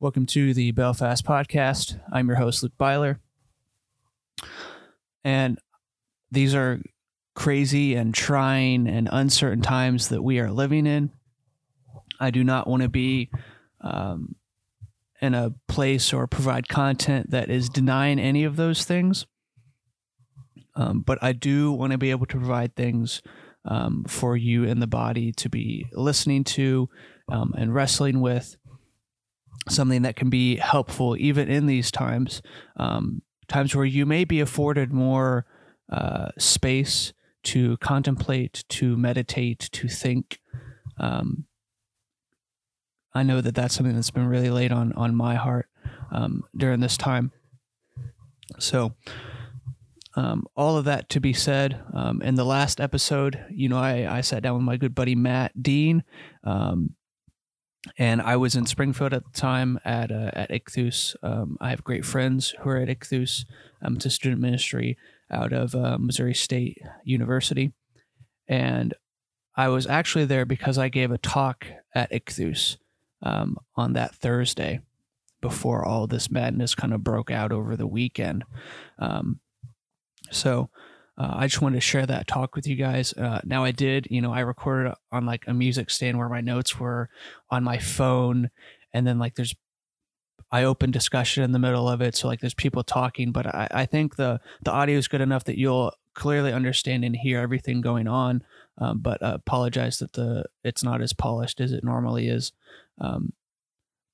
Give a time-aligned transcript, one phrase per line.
[0.00, 1.98] Welcome to the Belfast Podcast.
[2.12, 3.18] I'm your host, Luke Byler.
[5.24, 5.58] And
[6.30, 6.80] these are
[7.34, 11.10] crazy and trying and uncertain times that we are living in.
[12.20, 13.28] I do not want to be
[13.80, 14.36] um,
[15.20, 19.26] in a place or provide content that is denying any of those things.
[20.76, 23.20] Um, but I do want to be able to provide things
[23.64, 26.88] um, for you in the body to be listening to
[27.28, 28.56] um, and wrestling with
[29.68, 32.42] something that can be helpful even in these times,
[32.76, 35.46] um, times where you may be afforded more
[35.90, 37.12] uh, space
[37.44, 40.40] to contemplate, to meditate, to think.
[40.98, 41.46] Um,
[43.14, 45.68] I know that that's something that's been really laid on on my heart
[46.12, 47.32] um, during this time.
[48.58, 48.94] So,
[50.14, 54.18] um, all of that to be said, um, in the last episode, you know, I,
[54.18, 56.02] I sat down with my good buddy Matt Dean,
[56.44, 56.94] um,
[57.96, 61.16] and I was in Springfield at the time at uh, at Ichthus.
[61.22, 63.44] Um, I have great friends who are at Ichthus.
[63.80, 64.98] Um, a student ministry
[65.30, 67.72] out of uh, Missouri State University,
[68.48, 68.94] and
[69.54, 72.76] I was actually there because I gave a talk at Ichthus
[73.22, 74.80] um, on that Thursday
[75.40, 78.44] before all this madness kind of broke out over the weekend.
[78.98, 79.40] Um,
[80.30, 80.70] so
[81.18, 83.12] uh, I just wanted to share that talk with you guys.
[83.12, 86.40] Uh, now I did, you know, I recorded on like a music stand where my
[86.40, 87.10] notes were
[87.50, 88.50] on my phone,
[88.92, 89.54] and then like there's
[90.52, 93.68] I open discussion in the middle of it, so like there's people talking, but I,
[93.72, 97.80] I think the the audio is good enough that you'll clearly understand and hear everything
[97.80, 98.44] going on.
[98.78, 102.52] Um, but uh, apologize that the it's not as polished as it normally is.
[103.00, 103.32] Um,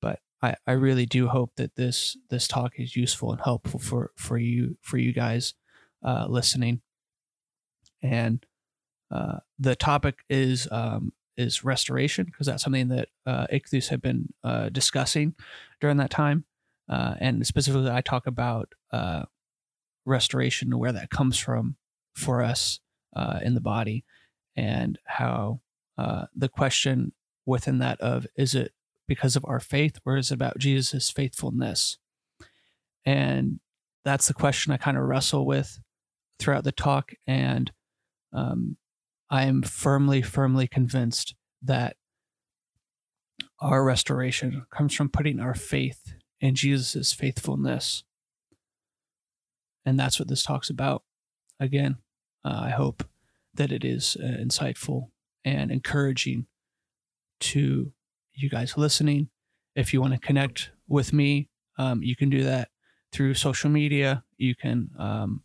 [0.01, 4.11] but I, I really do hope that this this talk is useful and helpful for
[4.15, 5.53] for you for you guys
[6.03, 6.81] uh, listening
[8.05, 8.45] and
[9.11, 14.33] uh, the topic is um, is restoration because that's something that uh, Ichthus had been
[14.43, 15.35] uh, discussing
[15.81, 16.45] during that time,
[16.89, 19.23] uh, and specifically I talk about uh,
[20.05, 21.75] restoration and where that comes from
[22.15, 22.79] for us
[23.15, 24.05] uh, in the body,
[24.55, 25.61] and how
[25.97, 27.13] the question
[27.45, 28.73] within that of is it
[29.07, 31.97] because of our faith or is it about Jesus' faithfulness,
[33.05, 33.59] and
[34.03, 35.79] that's the question I kind of wrestle with
[36.39, 37.71] throughout the talk and
[38.35, 38.77] um,
[39.29, 41.95] I am firmly, firmly convinced that
[43.59, 48.03] our restoration comes from putting our faith in Jesus' faithfulness.
[49.85, 51.03] And that's what this talks about.
[51.59, 51.97] Again,
[52.43, 53.07] uh, I hope
[53.53, 55.09] that it is uh, insightful
[55.43, 56.47] and encouraging
[57.39, 57.93] to
[58.33, 59.29] you guys listening.
[59.75, 62.69] If you want to connect with me, um, you can do that
[63.11, 64.23] through social media.
[64.37, 65.43] You can um,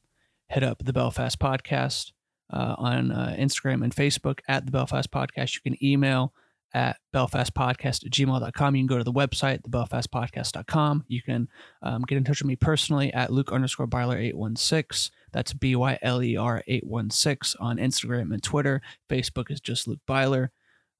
[0.48, 2.12] hit up the Belfast Podcast
[2.52, 5.54] uh, on uh, Instagram and Facebook at the Belfast Podcast.
[5.54, 6.32] You can email
[6.72, 8.76] at belfastpodcast at gmail.com.
[8.76, 11.04] You can go to the website, thebelfastpodcast.com.
[11.08, 11.48] You can
[11.82, 15.12] um, get in touch with me personally at Luke underscore Byler 816.
[15.32, 18.80] That's B Y L E R 816 on Instagram and Twitter.
[19.08, 20.50] Facebook is just Luke Byler.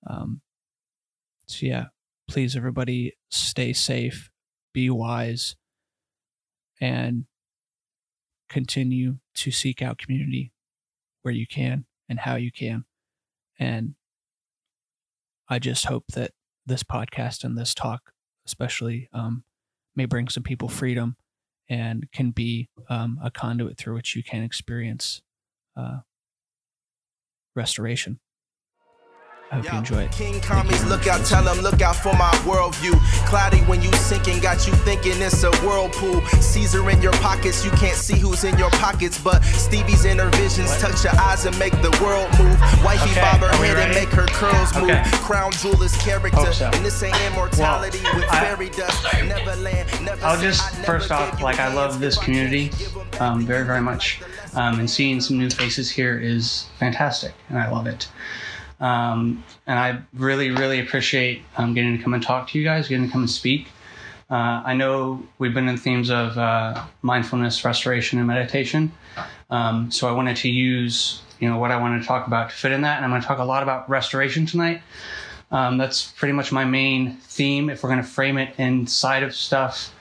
[0.07, 0.41] Um,
[1.47, 1.87] so, yeah,
[2.29, 4.31] please, everybody, stay safe,
[4.73, 5.57] be wise,
[6.81, 7.27] and
[8.49, 10.53] continue to seek out community
[11.23, 12.85] where you can and how you can.
[13.59, 13.95] And
[15.49, 16.33] I just hope that
[16.67, 18.13] this podcast and this talk,
[18.47, 19.45] especially, um,
[19.97, 21.17] may bring some people freedom
[21.69, 25.23] and can be um, a conduit through which you can experience
[25.77, 25.99] uh,
[27.55, 28.21] restoration.
[29.53, 30.13] I hope you enjoy it.
[30.13, 32.93] King commies, look out, tell them, look out for my worldview.
[33.27, 36.25] Cloudy when you sinking, got you thinking it's a whirlpool.
[36.41, 40.71] Caesar in your pockets, you can't see who's in your pockets, but Stevie's inner visions
[40.79, 42.61] touch your eyes and make the world move.
[42.85, 44.91] Wifey Okay, bob her head and make her curls move.
[44.91, 45.03] Okay.
[45.15, 46.71] Crown jewel is character, so.
[46.73, 49.05] and this ain't immortality with I- fairy dust.
[49.25, 53.47] Neverland, never I'll just first off, like I love this community hands, give 'em um,
[53.47, 54.21] very, very much,
[54.55, 58.07] um, and seeing some new faces here is fantastic, and I love it.
[58.81, 62.89] Um, and I really, really appreciate um, getting to come and talk to you guys,
[62.89, 63.69] getting to come and speak.
[64.31, 68.93] Uh, I know we've been in themes of uh, mindfulness, restoration, and meditation.
[69.51, 72.57] Um, so I wanted to use, you know, what I wanted to talk about to
[72.57, 74.83] fit in that, and I'm going to talk a lot about restoration tonight.
[75.51, 77.71] Um, that's pretty much my main theme.
[77.71, 79.93] If we're going to frame it inside of stuff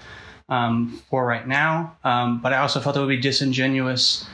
[0.48, 4.28] um, for right now, um, but I also felt it would be disingenuous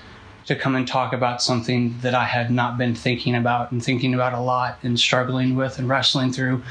[0.45, 4.13] to come and talk about something that I had not been thinking about and thinking
[4.13, 6.63] about a lot and struggling with and wrestling through.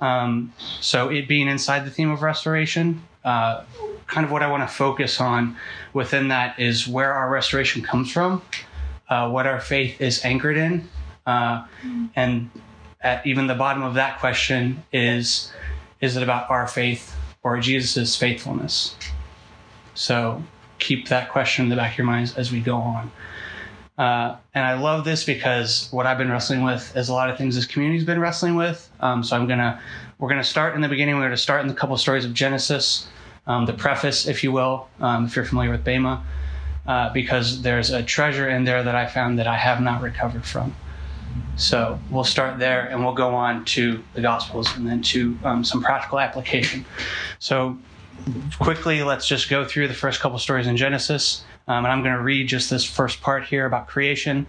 [0.00, 3.64] Um, so, it being inside the theme of restoration, uh,
[4.06, 5.56] kind of what I want to focus on
[5.92, 8.42] within that is where our restoration comes from,
[9.08, 10.88] uh, what our faith is anchored in,
[11.26, 11.64] uh,
[12.14, 12.50] and
[13.00, 15.52] at even the bottom of that question is
[16.00, 18.94] is it about our faith or Jesus' faithfulness?
[19.94, 20.42] So
[20.78, 23.10] keep that question in the back of your minds as we go on.
[23.98, 27.38] Uh, and I love this because what I've been wrestling with is a lot of
[27.38, 28.90] things this community's been wrestling with.
[29.00, 29.80] Um, so I'm gonna
[30.18, 31.16] we're gonna start in the beginning.
[31.16, 33.08] We're gonna start in the couple stories of Genesis,
[33.46, 36.22] um, the preface, if you will, um, if you're familiar with Bema,
[36.86, 40.44] uh, because there's a treasure in there that I found that I have not recovered
[40.44, 40.74] from.
[41.56, 45.64] So we'll start there and we'll go on to the Gospels and then to um,
[45.64, 46.84] some practical application.
[47.38, 47.78] So
[48.58, 51.44] quickly, let's just go through the first couple stories in Genesis.
[51.68, 54.46] Um, and I'm going to read just this first part here about creation.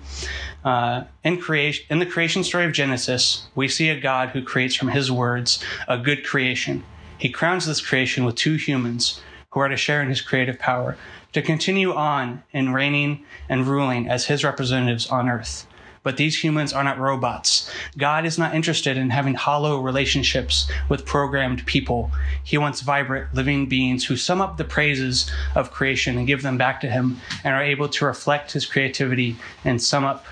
[0.64, 4.75] Uh, in creation, in the creation story of Genesis, we see a God who creates
[4.75, 6.84] from His words a good creation.
[7.18, 9.22] He crowns this creation with two humans
[9.52, 10.98] who are to share in His creative power,
[11.34, 15.67] to continue on in reigning and ruling as His representatives on earth.
[16.07, 17.69] But these humans are not robots.
[17.98, 22.12] God is not interested in having hollow relationships with programmed people.
[22.45, 26.57] He wants vibrant, living beings who sum up the praises of creation and give them
[26.57, 30.25] back to Him and are able to reflect His creativity and sum up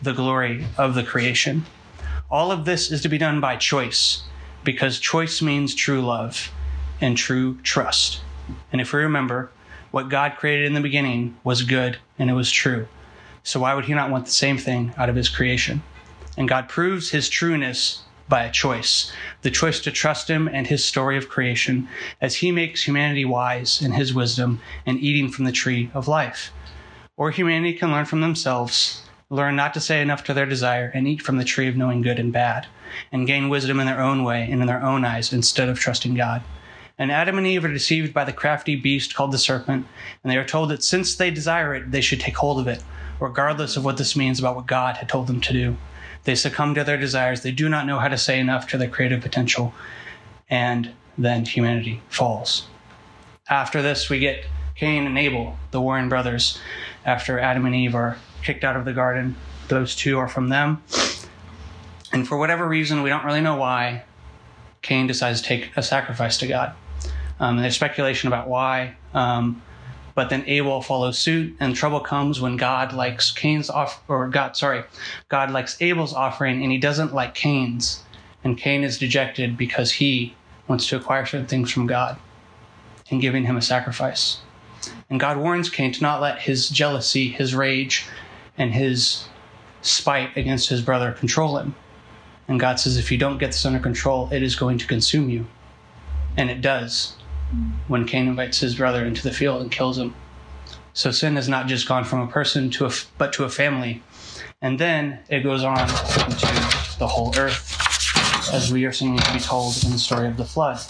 [0.00, 1.66] the glory of the creation.
[2.30, 4.22] All of this is to be done by choice
[4.64, 6.50] because choice means true love
[6.98, 8.22] and true trust.
[8.72, 9.50] And if we remember,
[9.90, 12.88] what God created in the beginning was good and it was true.
[13.50, 15.82] So why would he not want the same thing out of his creation?
[16.38, 19.10] And God proves his trueness by a choice
[19.42, 21.88] the choice to trust him and his story of creation
[22.20, 26.52] as he makes humanity wise in his wisdom and eating from the tree of life.
[27.16, 31.08] Or humanity can learn from themselves, learn not to say enough to their desire, and
[31.08, 32.68] eat from the tree of knowing good and bad,
[33.10, 36.14] and gain wisdom in their own way and in their own eyes instead of trusting
[36.14, 36.42] God.
[36.96, 39.88] And Adam and Eve are deceived by the crafty beast called the serpent,
[40.22, 42.84] and they are told that since they desire it, they should take hold of it
[43.20, 45.76] regardless of what this means about what God had told them to do.
[46.24, 47.42] They succumb to their desires.
[47.42, 49.74] They do not know how to say enough to their creative potential.
[50.48, 52.66] And then humanity falls.
[53.48, 54.44] After this, we get
[54.74, 56.58] Cain and Abel, the Warren brothers.
[57.04, 59.36] After Adam and Eve are kicked out of the garden,
[59.68, 60.82] those two are from them.
[62.12, 64.04] And for whatever reason, we don't really know why,
[64.82, 66.74] Cain decides to take a sacrifice to God.
[67.38, 68.96] Um, and there's speculation about why.
[69.14, 69.62] Um,
[70.20, 74.54] but then Abel follows suit, and trouble comes when God likes Cain's off or God,
[74.54, 74.84] sorry,
[75.30, 78.02] God likes Abel's offering, and he doesn't like Cain's,
[78.44, 80.34] and Cain is dejected because he
[80.68, 82.18] wants to acquire certain things from God,
[83.10, 84.40] and giving him a sacrifice.
[85.08, 88.06] And God warns Cain to not let his jealousy, his rage,
[88.58, 89.26] and his
[89.80, 91.74] spite against his brother control him.
[92.46, 95.30] And God says, if you don't get this under control, it is going to consume
[95.30, 95.46] you.
[96.36, 97.16] And it does
[97.88, 100.14] when Cain invites his brother into the field and kills him.
[100.92, 104.02] So sin has not just gone from a person to a but to a family,
[104.60, 106.46] and then it goes on into
[106.98, 107.76] the whole earth,
[108.52, 110.80] as we are seeming to be told in the story of the flood.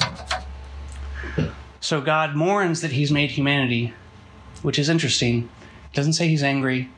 [1.80, 3.92] So God mourns that He's made humanity,
[4.62, 5.48] which is interesting.
[5.92, 6.90] It doesn't say He's angry.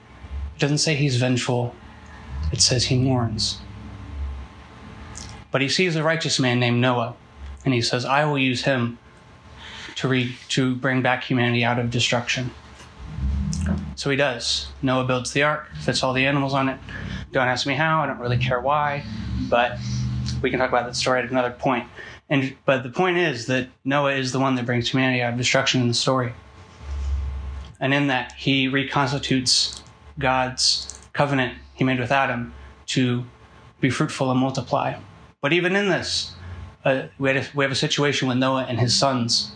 [0.56, 1.74] It doesn't say He's vengeful.
[2.52, 3.60] It says He mourns.
[5.50, 7.14] But He sees a righteous man named Noah,
[7.64, 8.98] and He says, "I will use him."
[9.96, 12.50] To, re- to bring back humanity out of destruction.
[13.94, 14.68] So he does.
[14.82, 16.78] Noah builds the ark, fits all the animals on it.
[17.30, 19.04] Don't ask me how, I don't really care why,
[19.48, 19.78] but
[20.42, 21.86] we can talk about that story at another point.
[22.28, 25.38] And but the point is that Noah is the one that brings humanity out of
[25.38, 26.32] destruction in the story.
[27.78, 29.82] And in that he reconstitutes
[30.18, 32.54] God's covenant he made with Adam
[32.86, 33.24] to
[33.80, 34.98] be fruitful and multiply.
[35.40, 36.32] But even in this,
[36.84, 39.52] uh, we, a, we have a situation with Noah and his sons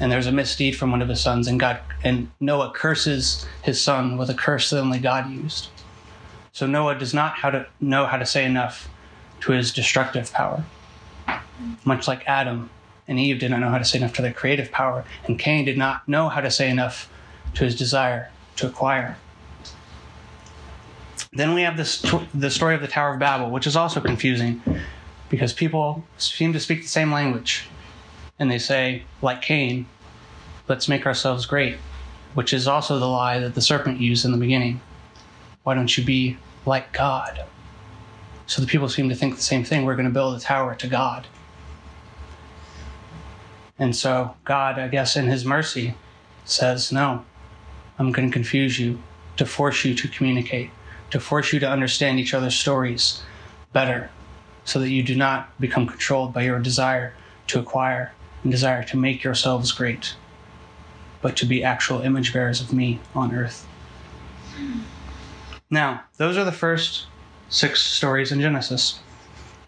[0.00, 3.80] and there's a misdeed from one of his sons, and God and Noah curses his
[3.80, 5.68] son with a curse that only God used.
[6.52, 8.88] So Noah does not how to know how to say enough
[9.40, 10.64] to his destructive power.
[11.84, 12.70] Much like Adam
[13.08, 15.64] and Eve did not know how to say enough to their creative power, and Cain
[15.64, 17.10] did not know how to say enough
[17.54, 19.16] to his desire to acquire.
[21.32, 24.60] Then we have this the story of the Tower of Babel, which is also confusing
[25.30, 27.68] because people seem to speak the same language
[28.42, 29.86] and they say, like Cain,
[30.66, 31.76] let's make ourselves great,
[32.34, 34.80] which is also the lie that the serpent used in the beginning.
[35.62, 37.44] Why don't you be like God?
[38.46, 39.84] So the people seem to think the same thing.
[39.84, 41.28] We're going to build a tower to God.
[43.78, 45.94] And so God, I guess, in his mercy,
[46.44, 47.24] says, No,
[47.96, 49.00] I'm going to confuse you
[49.36, 50.70] to force you to communicate,
[51.12, 53.22] to force you to understand each other's stories
[53.72, 54.10] better,
[54.64, 57.14] so that you do not become controlled by your desire
[57.46, 60.14] to acquire and desire to make yourselves great,
[61.20, 63.66] but to be actual image bearers of me on earth.
[65.70, 67.06] Now, those are the first
[67.48, 69.00] six stories in Genesis.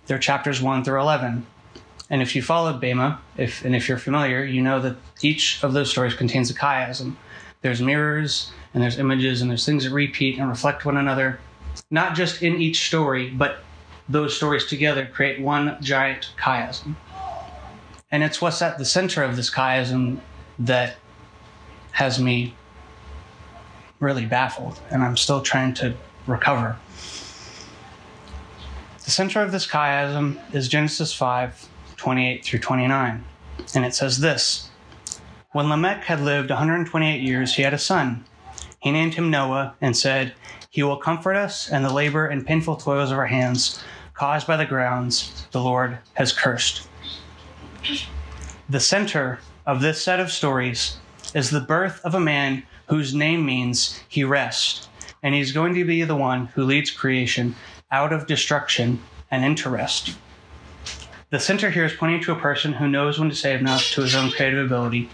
[0.06, 1.46] They're chapters 1 through 11.
[2.10, 5.72] And if you followed Bema, if and if you're familiar, you know that each of
[5.72, 7.16] those stories contains a chiasm.
[7.62, 11.40] There's mirrors and there's images and there's things that repeat and reflect one another,
[11.90, 13.60] not just in each story, but
[14.08, 16.96] those stories together create one giant chiasm.
[18.14, 20.20] And it's what's at the center of this chiasm
[20.60, 20.98] that
[21.90, 22.54] has me
[23.98, 25.96] really baffled, and I'm still trying to
[26.28, 26.76] recover.
[29.04, 33.24] The center of this chiasm is Genesis 5 28 through 29.
[33.74, 34.70] And it says this
[35.50, 38.24] When Lamech had lived 128 years, he had a son.
[38.78, 40.34] He named him Noah and said,
[40.70, 44.56] He will comfort us and the labor and painful toils of our hands caused by
[44.56, 46.86] the grounds the Lord has cursed.
[48.68, 50.96] The center of this set of stories
[51.34, 54.88] is the birth of a man whose name means he rests,
[55.22, 57.54] and he's going to be the one who leads creation
[57.90, 60.16] out of destruction and into rest.
[61.28, 64.02] The center here is pointing to a person who knows when to say enough to
[64.02, 65.10] his own creative ability,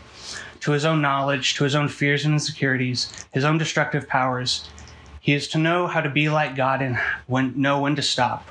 [0.61, 4.69] to his own knowledge, to his own fears and insecurities, his own destructive powers.
[5.21, 8.49] He is to know how to be like God and when, know when to stop,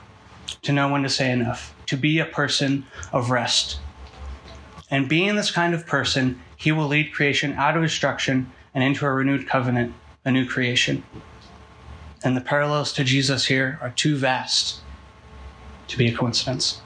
[0.63, 3.79] to know when to say enough, to be a person of rest.
[4.91, 9.05] And being this kind of person, he will lead creation out of destruction and into
[9.05, 9.93] a renewed covenant,
[10.25, 11.03] a new creation.
[12.23, 14.81] And the parallels to Jesus here are too vast
[15.87, 16.81] to be a coincidence.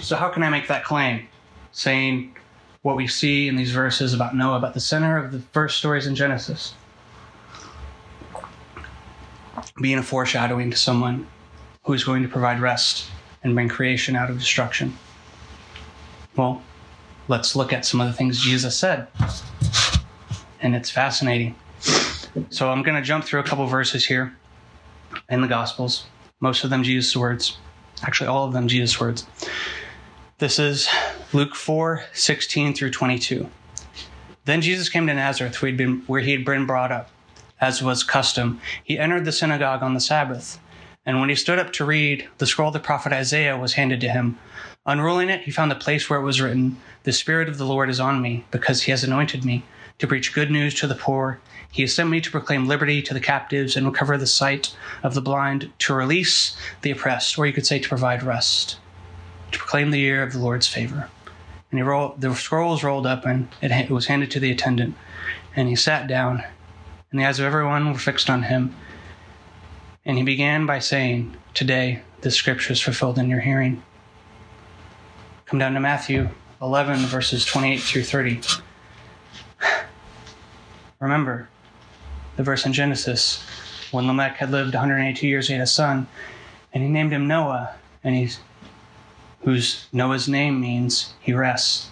[0.00, 1.28] So, how can I make that claim?
[1.72, 2.36] Saying
[2.82, 6.06] what we see in these verses about Noah, about the center of the first stories
[6.06, 6.74] in Genesis,
[9.80, 11.26] being a foreshadowing to someone
[11.84, 13.10] who is going to provide rest
[13.42, 14.96] and bring creation out of destruction.
[16.38, 16.62] Well,
[17.26, 19.08] let's look at some of the things Jesus said.
[20.60, 21.56] And it's fascinating.
[22.50, 24.36] So I'm going to jump through a couple verses here
[25.28, 26.06] in the Gospels.
[26.40, 27.58] Most of them Jesus' words.
[28.04, 29.26] Actually, all of them Jesus' words.
[30.38, 30.88] This is
[31.32, 33.50] Luke 4 16 through 22.
[34.44, 35.72] Then Jesus came to Nazareth, where,
[36.06, 37.10] where he had been brought up.
[37.60, 40.60] As was custom, he entered the synagogue on the Sabbath.
[41.04, 44.00] And when he stood up to read, the scroll of the prophet Isaiah was handed
[44.02, 44.38] to him.
[44.88, 47.90] Unrolling it, he found the place where it was written, The Spirit of the Lord
[47.90, 49.62] is on me, because he has anointed me
[49.98, 51.40] to preach good news to the poor.
[51.70, 55.12] He has sent me to proclaim liberty to the captives and recover the sight of
[55.12, 58.78] the blind, to release the oppressed, or you could say to provide rest,
[59.52, 61.10] to proclaim the year of the Lord's favor.
[61.70, 64.94] And he rolled, the scroll was rolled up and it was handed to the attendant.
[65.54, 66.42] And he sat down,
[67.10, 68.74] and the eyes of everyone were fixed on him.
[70.06, 73.82] And he began by saying, Today, this scripture is fulfilled in your hearing.
[75.48, 76.28] Come down to Matthew
[76.60, 78.40] 11, verses 28 through 30.
[81.00, 81.48] Remember
[82.36, 83.42] the verse in Genesis
[83.90, 86.06] when Lamech had lived 182 years, he had a son,
[86.74, 87.74] and he named him Noah,
[88.04, 88.40] and he's
[89.40, 91.88] whose Noah's name means he rests.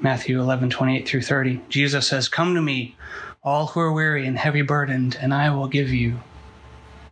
[0.00, 1.60] Matthew 11, 28 through 30.
[1.68, 2.96] Jesus says, Come to me,
[3.44, 6.18] all who are weary and heavy burdened, and I will give you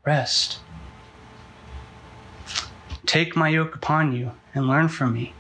[0.05, 0.59] rest.
[3.07, 5.35] Take my yoke upon you and learn from me.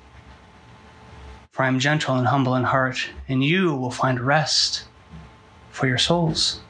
[1.52, 4.84] For I am gentle and humble in heart, and you will find rest
[5.70, 6.60] for your souls.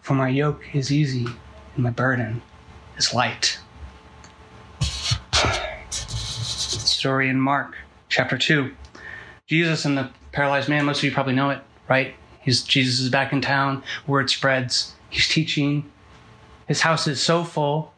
[0.00, 1.26] For my yoke is easy
[1.74, 2.40] and my burden
[2.96, 3.58] is light.
[5.90, 7.76] Story in Mark
[8.08, 8.74] chapter 2.
[9.46, 12.14] Jesus and the paralyzed man, most of you probably know it, right?
[12.40, 15.90] He's, Jesus is back in town, word spreads, he's teaching.
[16.66, 17.92] His house is so full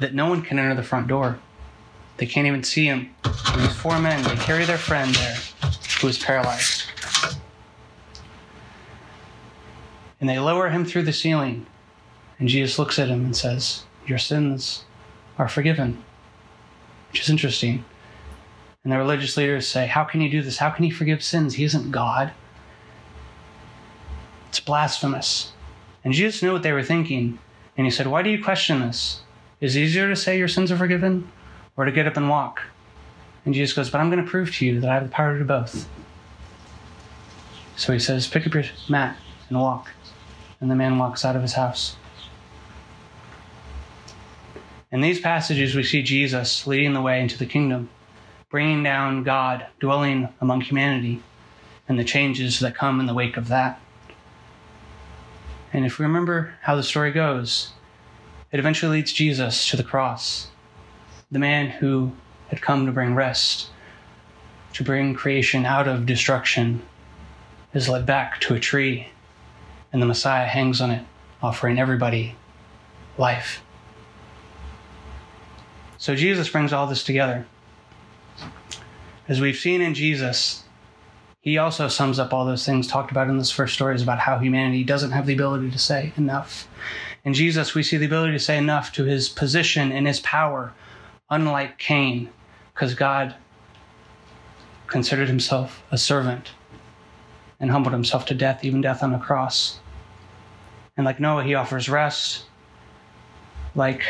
[0.00, 1.38] that no one can enter the front door.
[2.16, 3.14] They can't even see him.
[3.56, 5.36] These four men, they carry their friend there
[6.00, 6.84] who is paralyzed.
[10.20, 11.66] And they lower him through the ceiling.
[12.38, 14.84] And Jesus looks at him and says, Your sins
[15.38, 16.02] are forgiven.
[17.10, 17.84] Which is interesting.
[18.82, 20.58] And the religious leaders say, How can he do this?
[20.58, 21.54] How can he forgive sins?
[21.54, 22.32] He isn't God.
[24.48, 25.52] It's blasphemous.
[26.02, 27.38] And Jesus knew what they were thinking.
[27.76, 29.20] And he said, Why do you question this?
[29.60, 31.30] Is it easier to say your sins are forgiven
[31.76, 32.62] or to get up and walk?
[33.44, 35.32] And Jesus goes, But I'm going to prove to you that I have the power
[35.32, 35.88] to do both.
[37.76, 39.16] So he says, Pick up your mat
[39.48, 39.90] and walk.
[40.60, 41.96] And the man walks out of his house.
[44.90, 47.90] In these passages, we see Jesus leading the way into the kingdom,
[48.48, 51.22] bringing down God, dwelling among humanity,
[51.88, 53.80] and the changes that come in the wake of that.
[55.72, 57.72] And if we remember how the story goes,
[58.50, 60.48] it eventually leads Jesus to the cross,
[61.30, 62.12] the man who
[62.48, 63.68] had come to bring rest,
[64.74, 66.82] to bring creation out of destruction,
[67.74, 69.08] is led back to a tree,
[69.92, 71.04] and the Messiah hangs on it,
[71.42, 72.36] offering everybody
[73.18, 73.62] life.
[75.98, 77.46] So Jesus brings all this together.
[79.28, 80.62] As we've seen in Jesus,
[81.40, 84.38] he also sums up all those things talked about in those first stories about how
[84.38, 86.68] humanity doesn't have the ability to say enough.
[87.24, 90.72] In Jesus, we see the ability to say enough to his position and his power,
[91.30, 92.30] unlike Cain,
[92.72, 93.34] because God
[94.86, 96.52] considered himself a servant
[97.58, 99.80] and humbled himself to death, even death on a cross.
[100.96, 102.44] And like Noah, he offers rest.
[103.74, 104.04] Like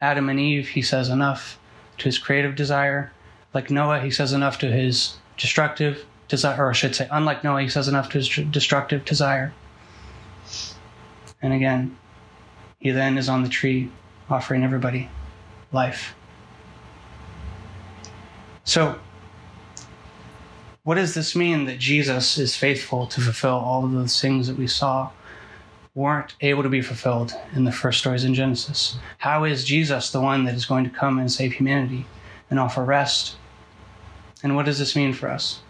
[0.00, 1.58] Adam and Eve, he says enough
[1.98, 3.12] to his creative desire.
[3.52, 7.62] Like Noah, he says enough to his destructive desire, or I should say, unlike Noah,
[7.62, 9.52] he says enough to his destructive desire.
[11.42, 11.96] And again,
[12.78, 13.90] he then is on the tree
[14.30, 15.10] offering everybody
[15.72, 16.14] life.
[18.64, 18.98] So,
[20.84, 24.56] what does this mean that Jesus is faithful to fulfill all of those things that
[24.56, 25.10] we saw
[25.94, 28.98] weren't able to be fulfilled in the first stories in Genesis?
[29.18, 32.06] How is Jesus the one that is going to come and save humanity
[32.50, 33.36] and offer rest?
[34.42, 35.60] And what does this mean for us?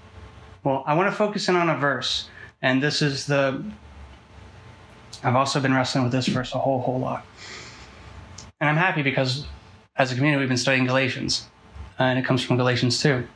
[0.63, 2.29] Well, I want to focus in on a verse,
[2.63, 3.63] and this is the.
[5.23, 7.25] I've also been wrestling with this verse a whole, whole lot.
[8.61, 9.47] And I'm happy because
[9.97, 11.47] as a community, we've been studying Galatians,
[11.99, 13.27] and it comes from Galatians 2.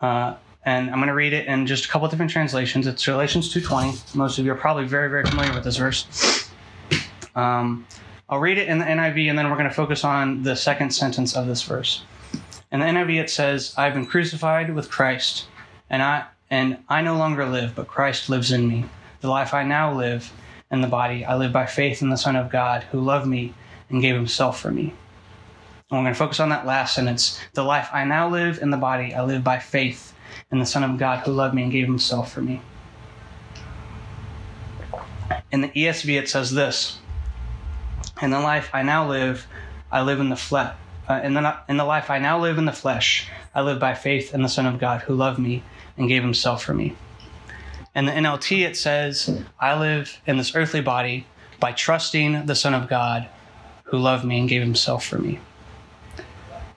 [0.00, 0.34] Uh,
[0.64, 2.86] and I'm going to read it in just a couple different translations.
[2.86, 4.14] It's Galatians 2:20.
[4.14, 6.50] Most of you are probably very, very familiar with this verse.
[7.34, 7.86] Um,
[8.28, 10.90] I'll read it in the NIV, and then we're going to focus on the second
[10.90, 12.02] sentence of this verse.
[12.72, 15.46] In the NIV, it says, "I've been crucified with Christ,
[15.90, 18.86] and I and I no longer live, but Christ lives in me.
[19.20, 20.32] The life I now live
[20.70, 23.52] in the body, I live by faith in the Son of God, who loved me
[23.90, 24.94] and gave Himself for me."
[25.94, 27.38] And we're going to focus on that last sentence.
[27.52, 30.12] The life I now live in the body, I live by faith
[30.50, 32.60] in the Son of God who loved me and gave himself for me.
[35.52, 36.98] In the ESV, it says this
[38.20, 39.46] In the life I now live,
[39.92, 40.74] I live in the flesh.
[41.08, 43.94] Uh, in, the, in the life I now live in the flesh, I live by
[43.94, 45.62] faith in the Son of God who loved me
[45.96, 46.96] and gave himself for me.
[47.94, 51.28] In the NLT, it says, I live in this earthly body
[51.60, 53.28] by trusting the Son of God
[53.84, 55.38] who loved me and gave himself for me.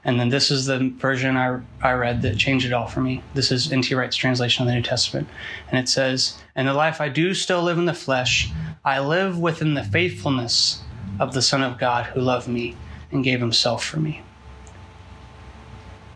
[0.08, 3.22] And then this is the version I, I read that changed it all for me.
[3.34, 3.93] This is N.T.
[3.93, 5.28] Wright's translation of the New Testament.
[5.70, 8.50] And it says, In the life I do still live in the flesh,
[8.86, 10.82] I live within the faithfulness
[11.20, 12.78] of the Son of God who loved me
[13.12, 14.22] and gave himself for me.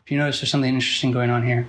[0.06, 1.68] If you notice, there's something interesting going on here.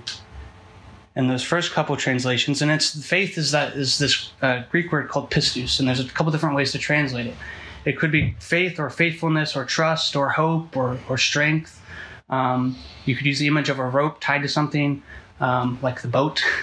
[1.17, 5.09] In those first couple translations, and it's faith is that is this uh, Greek word
[5.09, 7.35] called pistis, and there's a couple different ways to translate it.
[7.83, 11.81] It could be faith or faithfulness or trust or hope or, or strength.
[12.33, 15.03] Um, you could use the image of a rope tied to something,
[15.39, 16.43] um, like the boat.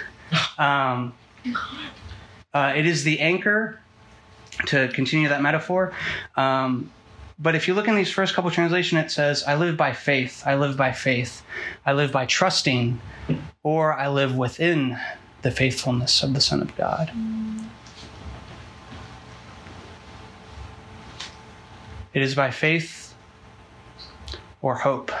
[0.57, 1.13] Um,
[2.53, 3.81] uh, it is the anchor,
[4.67, 5.93] to continue that metaphor.
[6.37, 6.89] Um,
[7.37, 10.43] but if you look in these first couple translations, it says, I live by faith,
[10.45, 11.43] I live by faith,
[11.85, 13.01] I live by trusting,
[13.63, 14.97] or I live within
[15.41, 17.11] the faithfulness of the Son of God.
[22.13, 23.13] It is by faith
[24.61, 25.11] or hope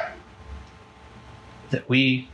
[1.71, 2.29] that we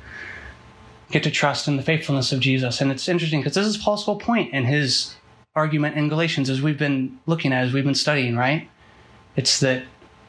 [1.10, 2.82] get to trust in the faithfulness of Jesus.
[2.82, 5.16] And it's interesting because this is Paul's whole point in his
[5.56, 8.70] argument in Galatians as we've been looking at, as we've been studying, right?
[9.36, 9.84] It's that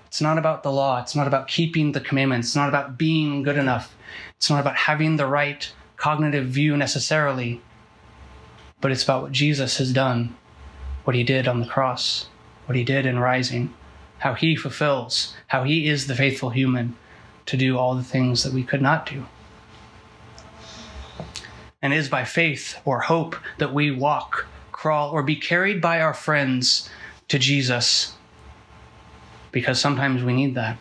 [0.06, 3.42] it's not about the law, it's not about keeping the commandments, it's not about being
[3.42, 3.94] good enough,
[4.36, 7.60] it's not about having the right cognitive view necessarily,
[8.80, 10.34] but it's about what Jesus has done,
[11.04, 12.28] what he did on the cross,
[12.66, 13.74] what he did in rising,
[14.18, 16.96] how he fulfills, how he is the faithful human
[17.48, 19.24] to do all the things that we could not do.
[21.80, 26.02] And it is by faith or hope that we walk, crawl, or be carried by
[26.02, 26.90] our friends
[27.28, 28.14] to Jesus,
[29.50, 30.76] because sometimes we need that.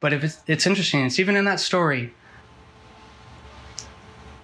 [0.00, 2.14] But if it's, it's interesting, it's even in that story.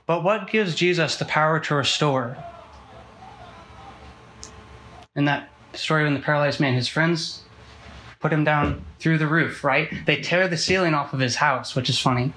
[0.04, 2.36] But what gives Jesus the power to restore?
[5.16, 7.44] In that story, when the paralyzed man, his friends
[8.22, 9.92] put him down through the roof, right?
[10.06, 12.32] They tear the ceiling off of his house, which is funny.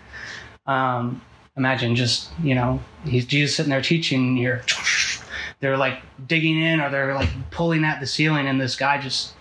[0.65, 1.21] Um,
[1.55, 4.63] imagine just, you know, he's Jesus sitting there teaching, you're,
[5.59, 9.33] they're like digging in or they're like pulling at the ceiling, and this guy just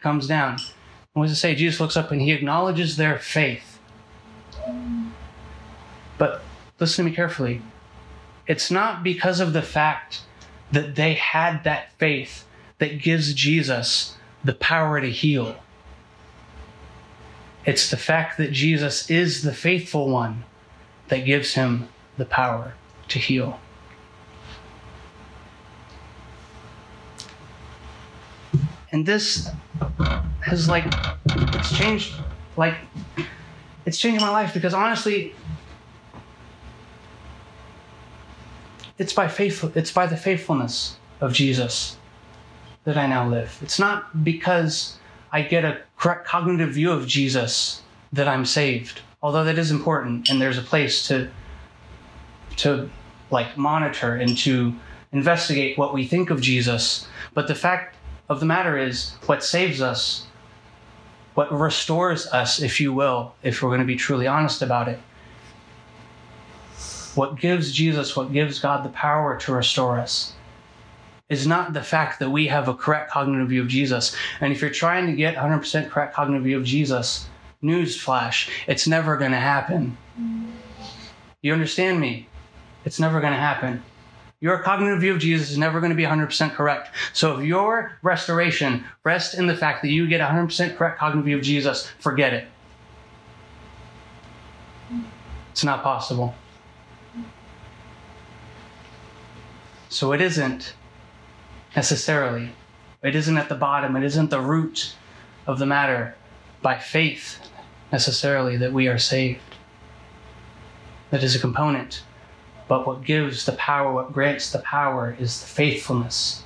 [0.00, 0.58] comes down.
[1.12, 1.54] What does it say?
[1.54, 3.80] Jesus looks up and he acknowledges their faith.
[6.16, 6.42] But
[6.78, 7.60] listen to me carefully.
[8.46, 10.22] It's not because of the fact
[10.70, 12.46] that they had that faith
[12.78, 15.56] that gives Jesus the power to heal.
[17.64, 20.44] It's the fact that Jesus is the faithful one
[21.08, 22.74] that gives him the power
[23.08, 23.60] to heal.
[28.92, 29.48] and this
[30.40, 30.84] has like
[31.26, 32.14] it's changed
[32.56, 32.74] like
[33.86, 35.34] it's changed my life because honestly
[38.98, 41.96] it's by faith it's by the faithfulness of Jesus
[42.84, 43.58] that I now live.
[43.62, 44.98] It's not because
[45.30, 49.00] I get a correct cognitive view of Jesus that I'm saved.
[49.22, 51.30] Although that is important and there's a place to
[52.56, 52.90] to
[53.30, 54.74] like monitor and to
[55.12, 57.96] investigate what we think of Jesus, but the fact
[58.28, 60.26] of the matter is what saves us
[61.34, 64.98] what restores us, if you will, if we're going to be truly honest about it.
[67.14, 70.34] What gives Jesus, what gives God the power to restore us
[71.32, 74.14] is not the fact that we have a correct cognitive view of Jesus.
[74.40, 77.26] And if you're trying to get 100% correct cognitive view of Jesus,
[77.62, 79.96] newsflash, it's never going to happen.
[81.40, 82.28] You understand me?
[82.84, 83.82] It's never going to happen.
[84.40, 86.90] Your cognitive view of Jesus is never going to be 100% correct.
[87.12, 91.36] So if your restoration rests in the fact that you get 100% correct cognitive view
[91.36, 92.48] of Jesus, forget it.
[95.52, 96.34] It's not possible.
[99.88, 100.74] So it isn't
[101.74, 102.50] necessarily,
[103.02, 104.94] it isn't at the bottom, it isn't the root
[105.46, 106.14] of the matter
[106.60, 107.38] by faith
[107.90, 109.40] necessarily that we are saved.
[111.10, 112.02] That is a component.
[112.68, 116.44] But what gives the power, what grants the power, is the faithfulness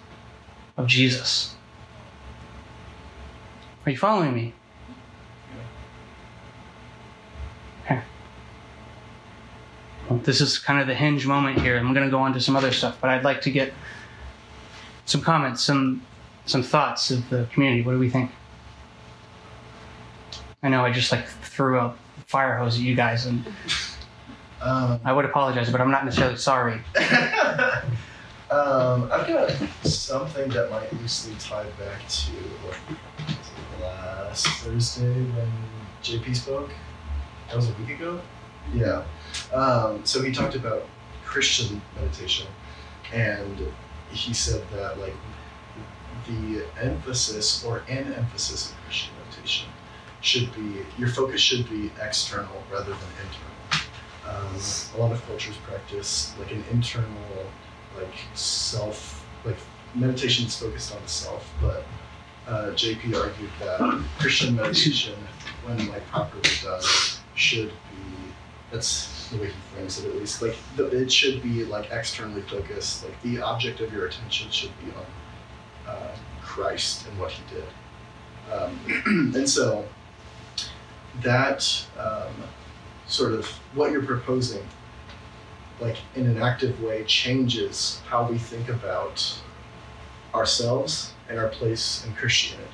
[0.77, 1.55] of Jesus.
[3.85, 4.55] Are you following me?
[7.85, 8.01] Okay.
[10.09, 11.77] Well, this is kind of the hinge moment here.
[11.77, 13.73] I'm going to go on to some other stuff, but I'd like to get
[15.07, 16.03] some comments, some
[16.45, 17.83] some thoughts of the community.
[17.83, 18.31] What do we think?
[20.63, 21.95] I know I just like threw a
[22.27, 23.45] fire hose at you guys, and
[24.61, 26.81] Um, I would apologize, but I'm not necessarily sorry.
[28.51, 29.51] um, I've got
[29.85, 32.33] something that might loosely tie back to
[33.83, 35.53] last Thursday when
[36.03, 36.71] JP spoke.
[37.49, 38.21] That was a week ago.
[38.75, 39.03] Yeah.
[39.53, 40.85] Um, so he talked about
[41.25, 42.47] Christian meditation,
[43.13, 43.69] and
[44.11, 45.15] he said that like
[46.27, 49.69] the emphasis or an emphasis of Christian meditation
[50.21, 53.57] should be your focus should be external rather than internal.
[54.29, 54.57] Um,
[54.95, 57.07] a lot of cultures practice like an internal,
[57.97, 59.57] like self, like
[59.95, 61.85] meditation is focused on the self, but
[62.49, 65.15] uh, JP argued that Christian meditation,
[65.65, 66.83] when like properly done,
[67.35, 68.33] should be
[68.71, 70.43] that's the way he frames it at least.
[70.43, 73.05] Like the, it should be like externally focused.
[73.05, 77.65] Like the object of your attention should be on uh, Christ and what He did.
[78.53, 79.85] Um, and so
[81.23, 82.33] that um,
[83.07, 84.67] sort of what you're proposing,
[85.81, 89.39] like in an active way, changes how we think about
[90.35, 92.71] ourselves and our place in Christianity.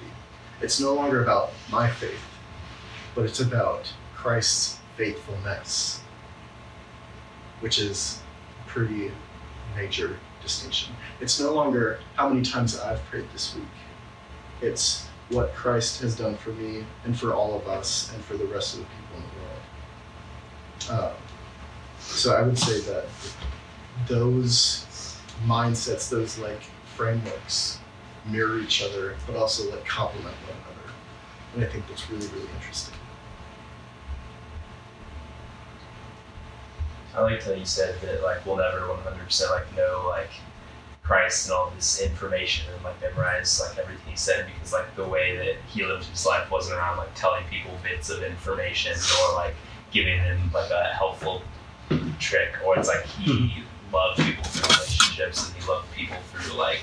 [0.60, 2.22] It's no longer about my faith,
[3.14, 6.01] but it's about Christ's faithfulness,
[7.62, 8.20] which is
[8.66, 9.10] a pretty
[9.76, 10.94] major distinction.
[11.20, 13.64] It's no longer how many times I've prayed this week.
[14.60, 18.44] It's what Christ has done for me and for all of us and for the
[18.46, 19.22] rest of the people in
[20.90, 21.04] the world.
[21.04, 21.16] Um,
[22.00, 23.06] so I would say that
[24.08, 24.84] those
[25.46, 26.62] mindsets, those like
[26.96, 27.78] frameworks,
[28.26, 30.94] mirror each other, but also like complement one another.
[31.54, 32.94] And I think that's really, really interesting.
[37.14, 40.30] I liked how you said that like we'll never 100% like know like
[41.02, 45.04] Christ and all this information and like memorize like everything he said because like the
[45.04, 49.34] way that he lived his life wasn't around like telling people bits of information or
[49.34, 49.54] like
[49.90, 51.42] giving them like a helpful
[52.18, 56.80] trick or it's like he loved people through relationships and he loved people through like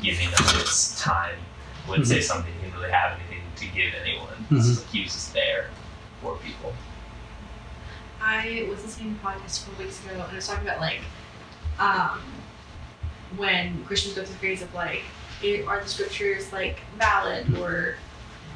[0.00, 1.34] giving them his time
[1.88, 4.46] wouldn't say something he didn't really have anything to give anyone.
[4.50, 4.62] Mhm.
[4.62, 5.68] so, like, he was just there
[6.22, 6.72] for people
[8.24, 10.80] I was listening to a podcast a couple weeks ago, and it was talking about
[10.80, 11.00] like
[11.78, 12.20] um,
[13.36, 15.02] when Christians go through the phase of like,
[15.66, 17.96] are the scriptures like valid or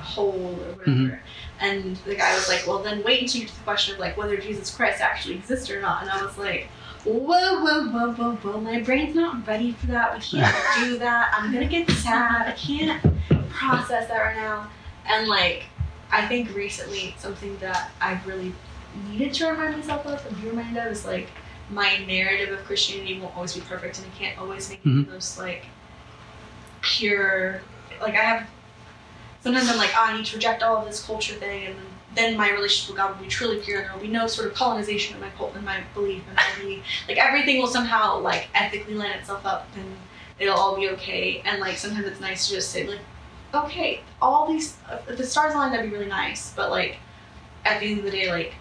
[0.00, 1.20] whole or whatever?
[1.60, 4.00] And the guy was like, well, then wait until you get to the question of
[4.00, 6.02] like whether Jesus Christ actually exists or not.
[6.02, 6.68] And I was like,
[7.04, 10.14] whoa, whoa, whoa, whoa, whoa, my brain's not ready for that.
[10.14, 11.34] We can't do that.
[11.36, 12.48] I'm gonna get sad.
[12.48, 13.02] I can't
[13.50, 14.70] process that right now.
[15.06, 15.64] And like,
[16.10, 18.54] I think recently something that I've really
[19.10, 21.28] needed to remind myself of and be reminded of is like
[21.70, 25.06] my narrative of Christianity won't always be perfect and I can't always make it Mhm.
[25.06, 25.66] the most like
[26.80, 27.60] pure
[28.00, 28.46] like I have
[29.42, 31.76] sometimes I'm like, oh, I need to reject all of this culture thing and
[32.14, 34.48] then my relationship with God will be truly pure and there will be no sort
[34.48, 38.18] of colonization of my cult and my belief and I'll be like everything will somehow
[38.18, 39.96] like ethically line itself up and
[40.38, 43.00] it'll all be okay and like sometimes it's nice to just say like
[43.54, 44.76] okay, all these
[45.08, 46.52] if the stars align, that'd be really nice.
[46.54, 46.98] But like,
[47.64, 48.52] at the end of the day, like,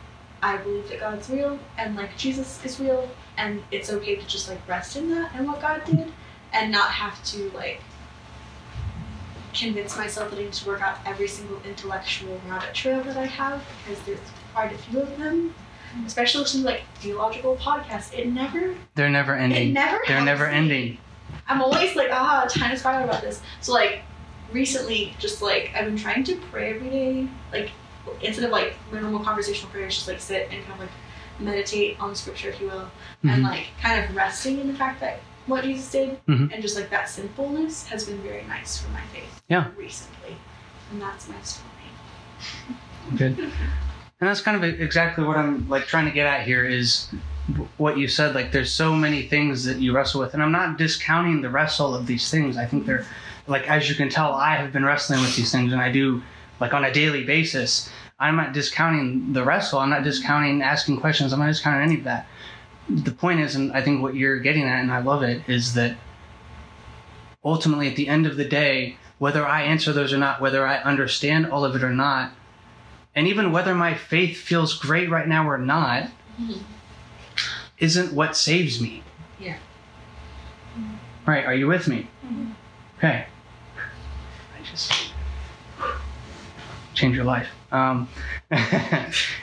[0.48, 4.48] I believe that God's real and like Jesus is real, and it's okay to just
[4.50, 6.12] like rest in that and what God did,
[6.54, 7.82] and not have to like
[9.54, 13.26] convince myself that I need to work out every single intellectual rabbit trail that I
[13.26, 14.20] have because there's
[14.54, 15.54] quite a few of them.
[16.06, 19.70] Especially listening to like theological podcasts, it never, They're never ending.
[19.70, 20.00] it never.
[20.08, 20.54] They're never me.
[20.54, 20.98] ending.
[21.48, 23.42] I'm always like, ah, time to spiral about this.
[23.62, 24.02] So like
[24.52, 27.72] recently, just like I've been trying to pray every day, like
[28.22, 30.90] instead of like normal conversational prayers, just like sit and kind of like
[31.40, 32.90] meditate on scripture, if you will,
[33.24, 33.50] and Mhm.
[33.50, 36.52] like kind of resting in the fact that what Jesus did Mhm.
[36.52, 39.42] and just like that simpleness has been very nice for my faith.
[39.48, 39.68] Yeah.
[39.78, 40.36] Recently,
[40.92, 41.68] and that's my story.
[43.18, 43.38] Good.
[43.40, 47.10] And that's kind of exactly what I'm like trying to get at here is
[47.78, 48.34] what you said.
[48.36, 51.94] Like, there's so many things that you wrestle with, and I'm not discounting the wrestle
[51.96, 52.58] of these things.
[52.58, 53.06] I think they're
[53.46, 56.22] like, as you can tell, I have been wrestling with these things, and I do
[56.60, 57.90] like on a daily basis.
[58.20, 59.80] I'm not discounting the wrestle.
[59.80, 61.32] I'm not discounting asking questions.
[61.34, 62.28] I'm not discounting any of that.
[62.90, 65.74] The point is, and I think what you're getting at, and I love it, is
[65.76, 65.98] that
[67.44, 70.78] ultimately, at the end of the day, whether I answer those or not, whether I
[70.78, 72.32] understand all of it or not,
[73.16, 76.60] and even whether my faith feels great right now or not, Mhm.
[77.80, 79.04] isn't what saves me.
[79.40, 79.58] Yeah.
[81.26, 81.46] Right?
[81.46, 82.08] Are you with me?
[82.26, 82.52] Mhm.
[82.98, 83.26] Okay.
[83.78, 85.07] I just
[86.98, 87.48] change your life.
[87.72, 88.10] Um,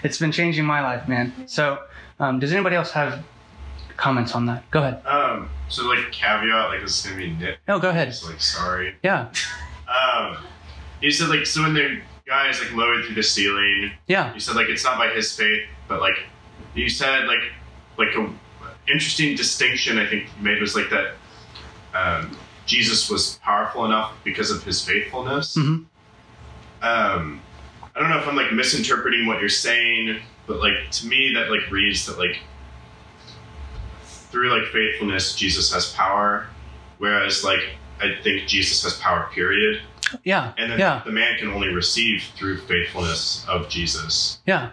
[0.03, 1.33] it's been changing my life, man.
[1.47, 1.79] So,
[2.19, 3.25] um, does anybody else have
[3.97, 4.69] comments on that?
[4.73, 5.07] Go ahead.
[5.07, 7.59] Um, so like caveat, like this is gonna be nit.
[7.69, 8.09] No, go ahead.
[8.09, 8.97] Just like sorry.
[9.03, 9.31] Yeah,
[9.89, 10.39] Um,
[11.01, 14.41] you said like so when the guy is like lowered through the ceiling, yeah, you
[14.41, 16.17] said like it's not by his faith, but like
[16.75, 17.43] you said like
[17.97, 18.29] like a
[18.89, 21.15] interesting distinction I think you made was like that
[21.95, 22.37] um,
[22.67, 25.57] Jesus was powerful enough because of his faithfulness.
[25.57, 25.85] Mhm.
[26.85, 27.41] Um,
[27.97, 31.51] I don't know if I'm like misinterpreting what you're saying, but like to me that
[31.51, 32.39] like reads that like
[34.05, 36.47] through like faithfulness Jesus has power,
[36.99, 37.61] whereas like
[38.01, 39.31] I think Jesus has power.
[39.33, 39.81] Period.
[40.25, 44.39] yeah, And then yeah, the man can only receive through faithfulness of Jesus.
[44.47, 44.71] yeah.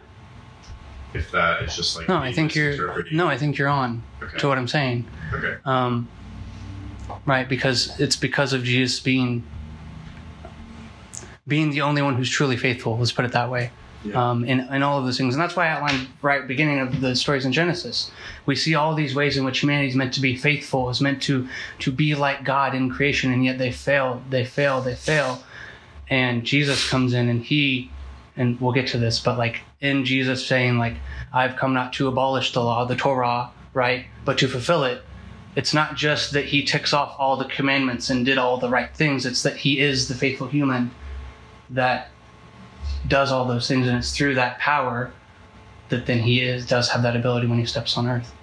[1.13, 3.05] If that is just like No, I think you're.
[3.11, 4.37] No, I think you're on Okay.
[4.37, 5.05] to what I'm saying.
[5.33, 5.57] Okay.
[5.65, 6.07] Um,
[7.25, 9.43] right, because it's because of Jesus being
[11.47, 12.97] being the only one who's truly faithful.
[12.97, 13.71] Let's put it that way.
[14.03, 14.31] Yeah.
[14.31, 17.01] Um, in, in all of those things, and that's why I outlined right beginning of
[17.01, 18.09] the stories in Genesis.
[18.47, 21.21] We see all these ways in which humanity is meant to be faithful, is meant
[21.23, 21.47] to
[21.79, 25.43] to be like God in creation, and yet they fail, they fail, they fail.
[26.09, 27.91] And Jesus comes in, and he,
[28.35, 30.95] and we'll get to this, but like in Jesus saying like,
[31.31, 35.03] "I've come not to abolish the law, the Torah, right, but to fulfill it."
[35.55, 38.95] It's not just that he ticks off all the commandments and did all the right
[38.95, 39.27] things.
[39.27, 40.89] It's that he is the faithful human
[41.71, 42.09] that
[43.07, 45.11] does all those things, and it's through that power
[45.89, 48.33] that then he is does have that ability when he steps on earth.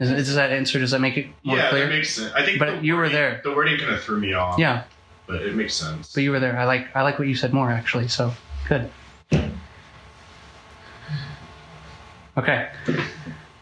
[0.00, 0.78] Is, does that answer?
[0.78, 1.86] Does that make it more yeah, clear?
[1.86, 2.32] that makes sense.
[2.32, 3.40] I think, But the you were there.
[3.42, 4.58] The wording kind of threw me off.
[4.58, 4.84] yeah,
[5.26, 6.12] but it makes sense.
[6.12, 6.56] but you were there.
[6.58, 8.08] I like I like what you said more actually.
[8.08, 8.32] So
[8.68, 8.90] good.
[12.36, 12.68] Okay,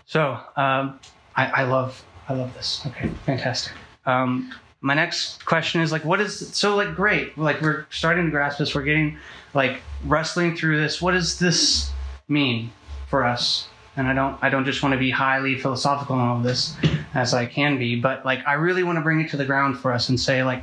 [0.04, 1.00] so um,
[1.34, 2.82] I, I love I love this.
[2.86, 3.72] Okay, fantastic.
[4.04, 4.52] Um,
[4.86, 7.36] my next question is like, what is so like great?
[7.36, 8.72] Like we're starting to grasp this.
[8.72, 9.18] We're getting
[9.52, 11.02] like wrestling through this.
[11.02, 11.90] What does this
[12.28, 12.70] mean
[13.08, 13.66] for us?
[13.96, 16.76] And I don't I don't just want to be highly philosophical in all of this
[17.14, 19.76] as I can be, but like I really want to bring it to the ground
[19.76, 20.62] for us and say like,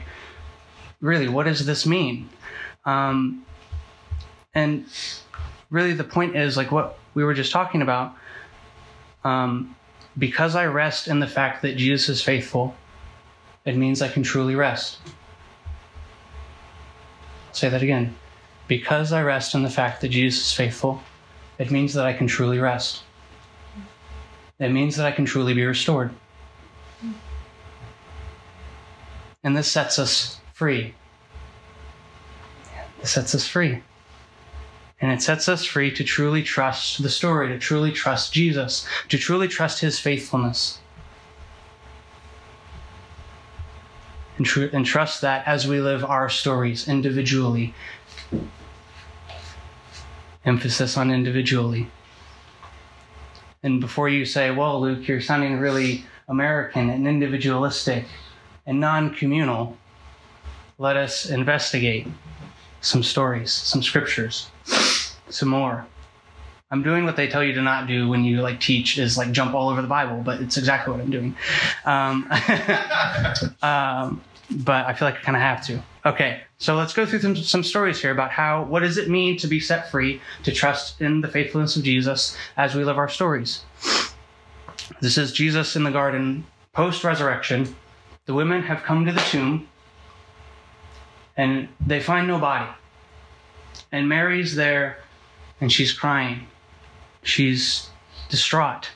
[1.01, 2.29] really, what does this mean?
[2.85, 3.45] Um,
[4.55, 4.85] and
[5.69, 8.15] really, the point is like what we were just talking about.
[9.25, 9.75] Um,
[10.17, 12.73] because I rest in the fact that Jesus is faithful,
[13.65, 14.97] it means I can truly rest.
[17.53, 18.15] say that again.
[18.67, 21.01] Because I rest in the fact that Jesus is faithful,
[21.59, 23.03] it means that I can truly rest.
[24.59, 26.11] It means that I can truly be restored.
[29.43, 30.95] And this sets us free.
[33.01, 33.83] This sets us free.
[35.01, 39.17] And it sets us free to truly trust the story, to truly trust Jesus, to
[39.17, 40.79] truly trust his faithfulness.
[44.37, 47.73] And, tr- and trust that as we live our stories individually.
[50.45, 51.89] Emphasis on individually.
[53.61, 58.05] And before you say, well, Luke, you're sounding really American and individualistic
[58.65, 59.77] and non communal,
[60.77, 62.07] let us investigate
[62.81, 64.49] some stories, some scriptures,
[65.29, 65.85] some more.
[66.73, 69.31] I'm doing what they tell you to not do when you like teach is like
[69.31, 71.35] jump all over the Bible, but it's exactly what I'm doing.
[71.85, 72.23] Um,
[73.61, 75.83] um, but I feel like I kind of have to.
[76.03, 79.37] Okay, so let's go through some, some stories here about how what does it mean
[79.37, 83.07] to be set free, to trust in the faithfulness of Jesus as we live our
[83.07, 83.63] stories.
[84.99, 87.75] This is Jesus in the garden post resurrection.
[88.25, 89.69] The women have come to the tomb
[91.37, 92.71] and they find no body.
[93.91, 94.97] And Mary's there
[95.61, 96.47] and she's crying.
[97.23, 97.89] She's
[98.29, 98.89] distraught.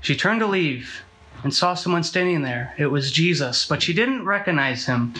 [0.00, 1.02] She turned to leave
[1.42, 2.74] and saw someone standing there.
[2.76, 5.14] It was Jesus, but she didn't recognize him.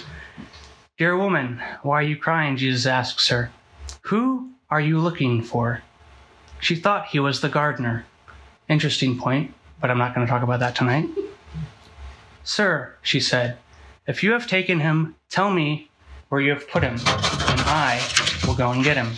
[0.99, 2.57] Dear woman, why are you crying?
[2.57, 3.51] Jesus asks her.
[4.03, 5.83] Who are you looking for?
[6.61, 8.07] She thought he was the gardener.
[8.69, 11.09] Interesting point, but I'm not going to talk about that tonight.
[12.43, 13.59] Sir, she said,
[14.07, 15.91] if you have taken him, tell me
[16.29, 18.01] where you have put him, and I
[18.47, 19.13] will go and get him.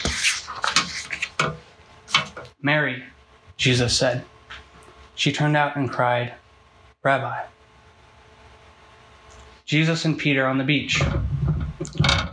[2.66, 3.04] Mary,
[3.56, 4.24] Jesus said.
[5.14, 6.34] She turned out and cried,
[7.04, 7.44] Rabbi.
[9.64, 11.00] Jesus and Peter on the beach.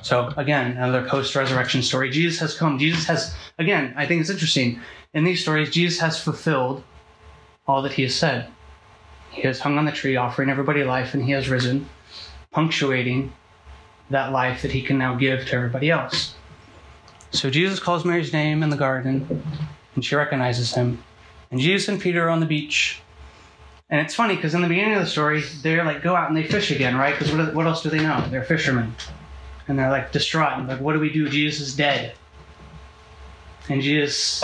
[0.02, 2.10] So, again, another post resurrection story.
[2.10, 2.80] Jesus has come.
[2.80, 4.82] Jesus has, again, I think it's interesting.
[5.14, 6.84] In these stories, Jesus has fulfilled
[7.68, 8.48] all that he has said.
[9.30, 11.88] He has hung on the tree, offering everybody life, and he has risen,
[12.50, 13.32] punctuating
[14.10, 16.34] that life that he can now give to everybody else.
[17.30, 19.44] So Jesus calls Mary's name in the garden,
[19.96, 21.04] and she recognizes him.
[21.52, 23.02] And Jesus and Peter are on the beach.
[23.90, 26.36] And it's funny because in the beginning of the story, they're like go out and
[26.36, 27.18] they fish again, right?
[27.18, 28.26] Because what, what else do they know?
[28.30, 28.96] They're fishermen.
[29.68, 30.58] And they're like distraught.
[30.58, 31.30] And like, what do we do?
[31.30, 32.16] Jesus is dead.
[33.70, 34.44] And Jesus,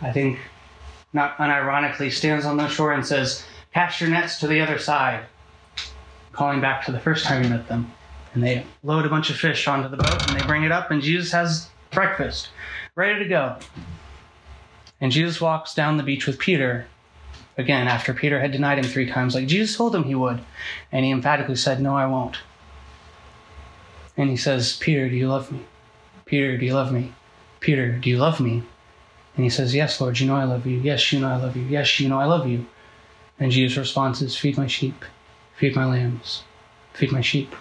[0.00, 0.38] I think,
[1.12, 3.44] not unironically, stands on the shore and says,
[3.74, 5.26] Cast your nets to the other side,
[6.32, 7.92] calling back to the first time he met them.
[8.32, 10.90] And they load a bunch of fish onto the boat and they bring it up,
[10.90, 12.48] and Jesus has breakfast
[12.96, 13.56] ready to go.
[15.00, 16.86] And Jesus walks down the beach with Peter,
[17.58, 20.40] again, after Peter had denied him three times, like Jesus told him he would.
[20.90, 22.38] And he emphatically said, No, I won't.
[24.16, 25.60] And he says, Peter, do you love me?
[26.24, 27.12] Peter, do you love me?
[27.60, 28.62] Peter, do you love me?
[29.36, 30.78] And he says, Yes, Lord, you know I love you.
[30.78, 31.64] Yes, you know I love you.
[31.64, 32.66] Yes, you know I love you.
[33.38, 35.04] And Jesus' response is, Feed my sheep,
[35.56, 36.42] feed my lambs,
[36.94, 37.54] feed my sheep.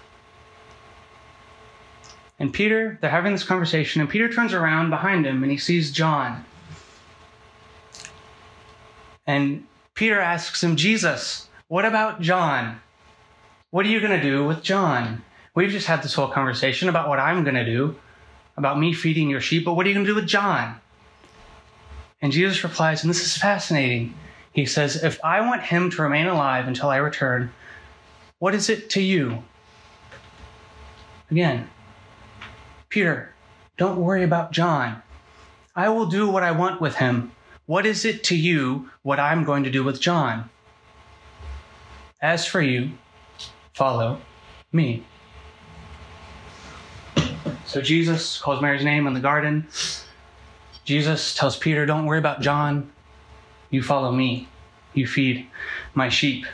[2.39, 5.91] And Peter, they're having this conversation, and Peter turns around behind him and he sees
[5.91, 6.43] John.
[9.27, 12.79] And Peter asks him, Jesus, what about John?
[13.71, 15.23] What are you going to do with John?
[15.55, 17.95] We've just had this whole conversation about what I'm going to do,
[18.57, 20.79] about me feeding your sheep, but what are you going to do with John?
[22.21, 24.13] And Jesus replies, and this is fascinating.
[24.53, 27.51] He says, If I want him to remain alive until I return,
[28.39, 29.43] what is it to you?
[31.31, 31.69] Again,
[32.89, 33.33] Peter,
[33.77, 35.01] don't worry about John.
[35.75, 37.31] I will do what I want with him.
[37.65, 40.49] What is it to you what I'm going to do with John?
[42.21, 42.91] As for you,
[43.73, 44.21] follow
[44.71, 45.03] me.
[47.65, 49.67] So Jesus calls Mary's name in the garden.
[50.83, 52.91] Jesus tells Peter, Don't worry about John.
[53.71, 54.47] You follow me.
[54.93, 55.47] You feed
[55.95, 56.45] my sheep.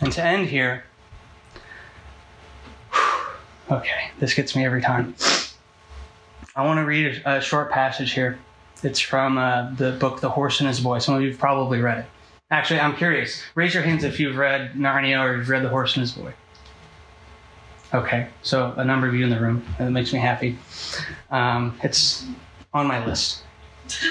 [0.00, 0.84] And to end here,
[3.70, 5.14] okay, this gets me every time.
[6.54, 8.38] I want to read a short passage here.
[8.82, 10.98] It's from uh, the book The Horse and His Boy.
[10.98, 12.06] Some of you have probably read it.
[12.50, 13.42] Actually, I'm curious.
[13.54, 16.34] Raise your hands if you've read Narnia or you've read The Horse and His Boy.
[17.94, 19.64] Okay, so a number of you in the room.
[19.78, 20.58] That makes me happy.
[21.30, 22.24] Um, it's
[22.72, 23.42] on my list.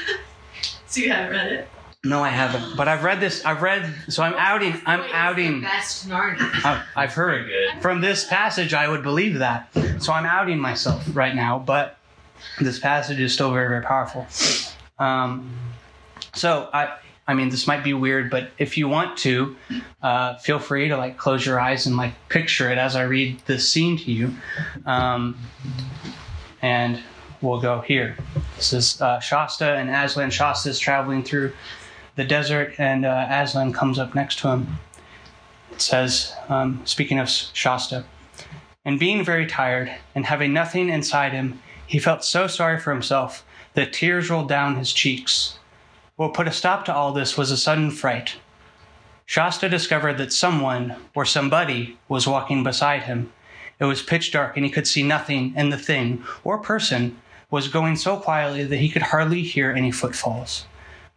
[0.87, 1.69] So you haven't read it?
[2.03, 2.75] No, I haven't.
[2.75, 3.45] But I've read this.
[3.45, 3.93] I've read.
[4.09, 4.73] So I'm outing.
[4.85, 5.61] I'm outing.
[5.61, 6.65] The best Narnia.
[6.65, 7.81] I've, I've heard good.
[7.81, 8.73] from this passage.
[8.73, 9.69] I would believe that.
[9.99, 11.59] So I'm outing myself right now.
[11.59, 11.97] But
[12.59, 14.27] this passage is still very, very powerful.
[14.99, 15.53] Um,
[16.33, 16.97] so I.
[17.27, 19.55] I mean, this might be weird, but if you want to,
[20.01, 23.39] uh, feel free to like close your eyes and like picture it as I read
[23.45, 24.35] this scene to you.
[24.85, 25.37] Um,
[26.61, 26.99] and
[27.39, 28.17] we'll go here.
[28.57, 30.31] This is uh, Shasta and Aslan.
[30.31, 31.53] Shasta is traveling through
[32.15, 34.79] the desert, and uh, Aslan comes up next to him.
[35.71, 38.03] It says, um, speaking of Shasta,
[38.83, 41.61] and being very tired and having nothing inside him,
[41.91, 45.59] he felt so sorry for himself that tears rolled down his cheeks.
[46.15, 48.37] What put a stop to all this was a sudden fright.
[49.25, 53.33] Shasta discovered that someone or somebody was walking beside him.
[53.77, 57.19] It was pitch dark and he could see nothing, and the thing or person
[57.49, 60.67] was going so quietly that he could hardly hear any footfalls.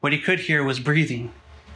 [0.01, 1.33] What he could hear was breathing.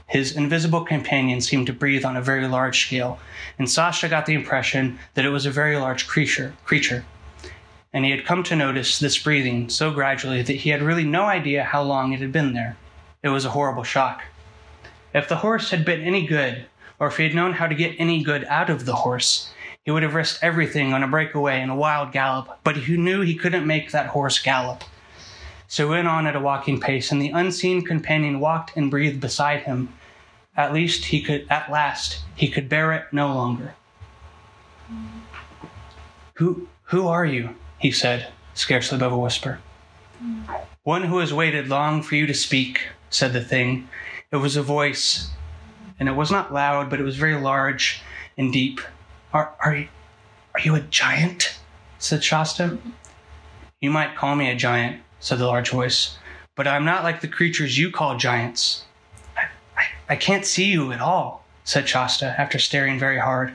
[0.08, 3.20] His invisible companion seemed to breathe on a very large scale,
[3.60, 6.54] and Sasha got the impression that it was a very large creature.
[6.64, 7.04] creature.
[7.92, 11.24] And he had come to notice this breathing so gradually that he had really no
[11.24, 12.76] idea how long it had been there.
[13.22, 14.22] It was a horrible shock.
[15.14, 16.66] If the horse had been any good,
[17.00, 19.50] or if he had known how to get any good out of the horse,
[19.88, 23.22] He would have risked everything on a breakaway and a wild gallop, but he knew
[23.22, 24.84] he couldn't make that horse gallop.
[25.66, 29.18] So he went on at a walking pace, and the unseen companion walked and breathed
[29.18, 29.94] beside him.
[30.54, 33.76] At least he could at last he could bear it no longer.
[36.34, 37.54] Who who are you?
[37.78, 39.60] He said, scarcely above a whisper.
[40.82, 43.88] One who has waited long for you to speak, said the thing.
[44.32, 45.30] It was a voice,
[45.98, 48.02] and it was not loud, but it was very large
[48.36, 48.80] and deep.
[49.32, 49.88] Are, are, you,
[50.54, 51.58] are you a giant?
[51.98, 52.78] said Shasta.
[53.80, 56.16] You might call me a giant, said the large voice,
[56.56, 58.84] but I'm not like the creatures you call giants.
[59.36, 63.54] I, I, I can't see you at all, said Shasta, after staring very hard.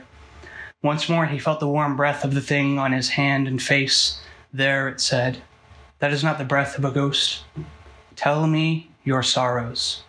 [0.84, 4.20] Once more he felt the warm breath of the thing on his hand and face.
[4.52, 5.38] There, it said,
[5.98, 7.42] that is not the breath of a ghost.
[8.16, 10.02] Tell me your sorrows.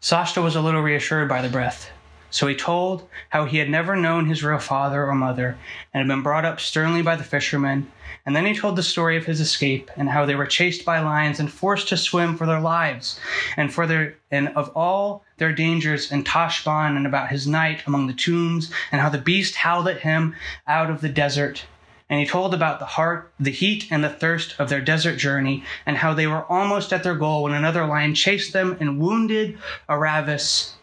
[0.00, 1.90] Shasta was a little reassured by the breath.
[2.30, 5.56] So he told how he had never known his real father or mother
[5.94, 7.90] and had been brought up sternly by the fishermen.
[8.30, 11.00] And then he told the story of his escape and how they were chased by
[11.00, 13.18] lions and forced to swim for their lives
[13.56, 18.06] and for their and of all their dangers in Tashbaan and about his night among
[18.06, 20.36] the tombs and how the beast howled at him
[20.68, 21.64] out of the desert.
[22.08, 25.64] And he told about the heart, the heat and the thirst of their desert journey
[25.84, 29.58] and how they were almost at their goal when another lion chased them and wounded
[29.88, 30.74] Aravis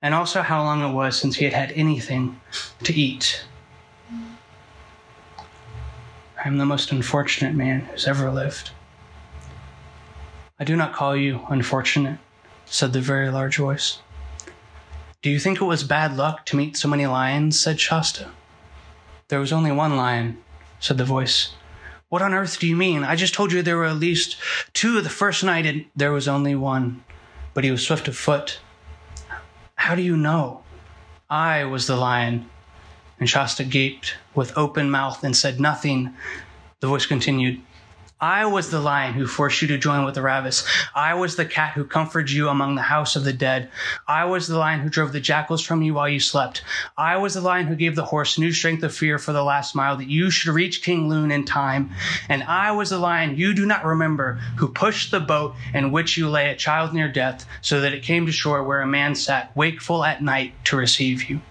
[0.00, 2.40] and also how long it was since he had had anything
[2.84, 3.44] to eat.
[6.46, 8.70] I am the most unfortunate man who's ever lived.
[10.60, 12.20] I do not call you unfortunate,
[12.64, 13.98] said the very large voice.
[15.22, 17.58] Do you think it was bad luck to meet so many lions?
[17.58, 18.30] said Shasta.
[19.26, 20.38] There was only one lion,
[20.78, 21.52] said the voice.
[22.10, 23.02] What on earth do you mean?
[23.02, 24.36] I just told you there were at least
[24.72, 27.02] two the first night, and there was only one.
[27.54, 28.60] But he was swift of foot
[29.74, 30.62] how do you know?
[31.28, 32.48] I was the lion.
[33.18, 36.14] And Shasta gaped with open mouth and said nothing.
[36.80, 37.62] The voice continued.
[38.20, 40.66] I was the lion who forced you to join with Aravis.
[40.94, 43.70] I was the cat who comforted you among the house of the dead.
[44.08, 46.62] I was the lion who drove the jackals from you while you slept.
[46.96, 49.74] I was the lion who gave the horse new strength of fear for the last
[49.74, 51.90] mile that you should reach King Lune in time.
[52.30, 56.16] And I was the lion you do not remember who pushed the boat in which
[56.16, 59.14] you lay a child near death so that it came to shore where a man
[59.14, 61.42] sat wakeful at night to receive you.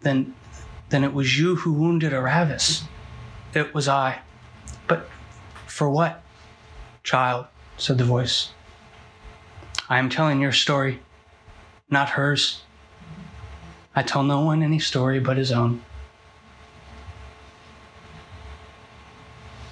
[0.00, 0.34] Then,
[0.90, 2.84] then it was you who wounded Aravis.
[3.54, 4.20] It was I.
[4.86, 5.08] But
[5.66, 6.22] for what,
[7.02, 7.46] child?
[7.76, 8.50] said the voice.
[9.88, 11.00] I am telling your story,
[11.88, 12.62] not hers.
[13.94, 15.82] I tell no one any story but his own.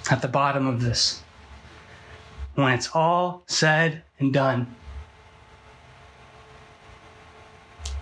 [0.09, 1.21] At the bottom of this,
[2.55, 4.73] when it's all said and done,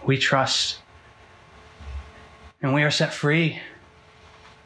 [0.06, 0.80] we trust
[2.66, 3.60] and we are set free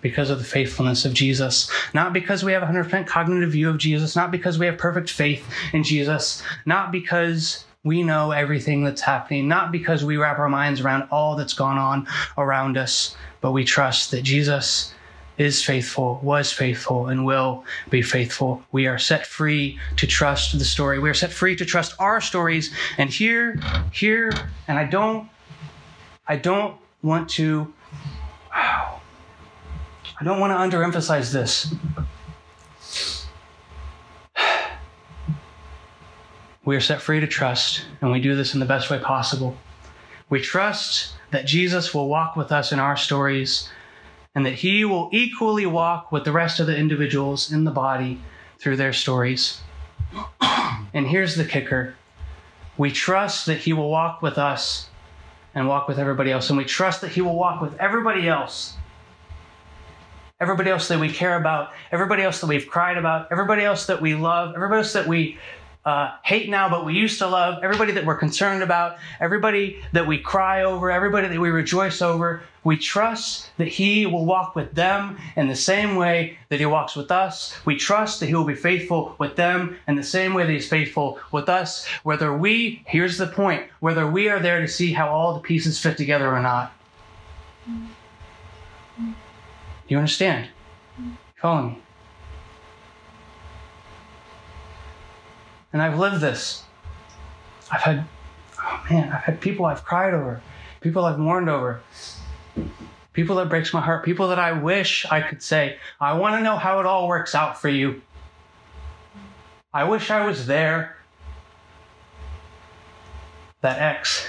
[0.01, 1.69] because of the faithfulness of Jesus.
[1.93, 5.09] Not because we have a 100% cognitive view of Jesus, not because we have perfect
[5.09, 10.49] faith in Jesus, not because we know everything that's happening, not because we wrap our
[10.49, 14.93] minds around all that's gone on around us, but we trust that Jesus
[15.37, 18.61] is faithful, was faithful, and will be faithful.
[18.73, 20.99] We are set free to trust the story.
[20.99, 22.73] We are set free to trust our stories.
[22.97, 23.57] And here,
[23.93, 24.31] here,
[24.67, 25.29] and I don't,
[26.27, 27.73] I don't want to,
[28.59, 29.01] wow,
[30.19, 31.73] I don't want to underemphasize this.
[36.65, 39.57] We are set free to trust, and we do this in the best way possible.
[40.29, 43.69] We trust that Jesus will walk with us in our stories
[44.35, 48.21] and that he will equally walk with the rest of the individuals in the body
[48.59, 49.61] through their stories.
[50.93, 51.95] and here's the kicker
[52.77, 54.89] we trust that he will walk with us
[55.55, 58.75] and walk with everybody else, and we trust that he will walk with everybody else.
[60.39, 64.01] Everybody else that we care about, everybody else that we've cried about, everybody else that
[64.01, 65.37] we love, everybody else that we
[65.85, 70.05] uh, hate now, but we used to love, everybody that we're concerned about, everybody that
[70.05, 72.41] we cry over, everybody that we rejoice over.
[72.65, 76.95] We trust that He will walk with them in the same way that He walks
[76.95, 77.55] with us.
[77.65, 80.67] We trust that He will be faithful with them in the same way that He's
[80.67, 81.87] faithful with us.
[82.03, 85.79] Whether we, here's the point, whether we are there to see how all the pieces
[85.79, 86.73] fit together or not.
[89.87, 90.49] You understand?
[91.37, 91.81] Follow me?
[95.71, 96.63] And I've lived this.
[97.71, 98.05] I've had,
[98.59, 100.41] oh man, I've had people I've cried over,
[100.81, 101.81] people I've mourned over,
[103.13, 106.43] people that breaks my heart, people that I wish I could say, I want to
[106.43, 108.01] know how it all works out for you.
[109.71, 110.95] I wish I was there.
[113.61, 114.25] That ex,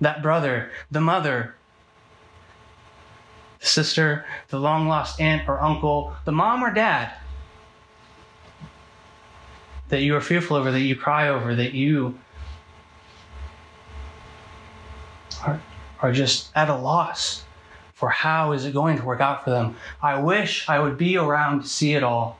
[0.00, 1.56] that brother, the mother,
[3.60, 7.12] the sister, the long lost aunt or uncle, the mom or dad
[9.88, 12.18] that you are fearful over, that you cry over, that you
[15.44, 15.60] are,
[16.00, 17.44] are just at a loss
[17.94, 19.74] for how is it going to work out for them.
[20.00, 22.38] I wish I would be around to see it all.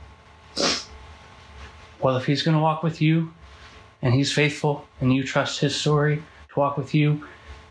[2.01, 3.33] Well, if he's going to walk with you
[4.01, 6.23] and he's faithful and you trust his story
[6.53, 7.27] to walk with you,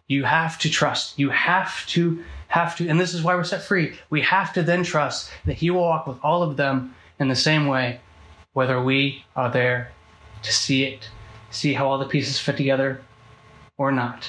[0.07, 1.17] you have to trust.
[1.17, 3.97] You have to, have to, and this is why we're set free.
[4.09, 7.35] We have to then trust that he will walk with all of them in the
[7.35, 8.01] same way,
[8.57, 9.91] whether we are there
[10.41, 11.11] to see it,
[11.51, 12.99] see how all the pieces fit together
[13.77, 14.27] or not.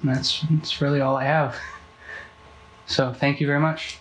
[0.00, 1.56] And that's, that's really all I have.
[2.86, 3.98] So thank you very much.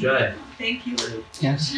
[0.00, 0.34] Good.
[0.56, 0.96] Thank you.
[1.42, 1.74] Yes.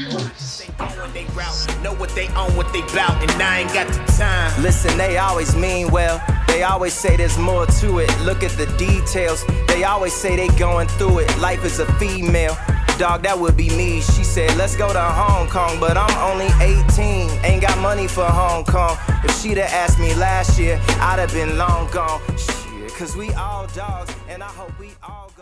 [1.83, 4.63] Know what they own, what they bout, and I ain't got the time.
[4.63, 6.23] Listen, they always mean well.
[6.55, 8.09] They always say there's more to it.
[8.21, 9.45] Look at the details.
[9.67, 11.39] They always say they going through it.
[11.39, 12.57] Life is a female.
[12.97, 14.01] Dog, that would be me.
[14.01, 17.29] She said, let's go to Hong Kong, but I'm only 18.
[17.45, 18.97] Ain't got money for Hong Kong.
[19.25, 22.21] If she'd have asked me last year, I'd have been long gone.
[22.39, 25.34] Shit, cause we all dogs, and I hope we all.